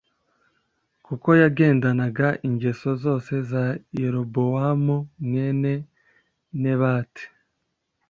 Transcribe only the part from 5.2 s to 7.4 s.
mwene Nebati